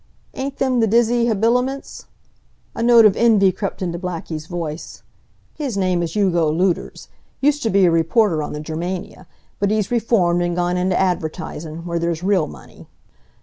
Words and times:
"Ain't 0.33 0.57
them 0.57 0.81
th' 0.81 0.89
dizzy 0.89 1.27
habiliments?" 1.27 2.07
A 2.73 2.81
note 2.81 3.05
of 3.05 3.15
envy 3.15 3.51
crept 3.51 3.83
into 3.83 3.99
Blackie's 3.99 4.47
voice. 4.47 5.03
"His 5.53 5.77
name 5.77 6.01
is 6.01 6.15
Hugo 6.15 6.49
Luders. 6.51 7.07
Used 7.39 7.61
t' 7.61 7.69
be 7.69 7.85
a 7.85 7.91
reporter 7.91 8.41
on 8.41 8.53
the 8.53 8.59
Germania, 8.59 9.27
but 9.59 9.69
he's 9.69 9.91
reformed 9.91 10.41
and 10.41 10.55
gone 10.55 10.75
into 10.75 10.95
advertisin', 10.99 11.85
where 11.85 11.99
there's 11.99 12.23
real 12.23 12.47
money. 12.47 12.87